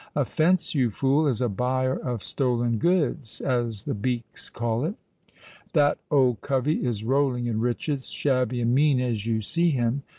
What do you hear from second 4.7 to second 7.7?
it. That old covey is rolling in